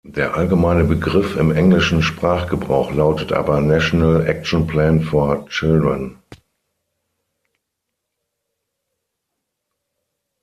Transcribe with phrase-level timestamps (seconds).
[0.07, 6.17] Der allgemeine Begriff im englischen Sprachgebrauch lautet aber "National Action Plan for Children".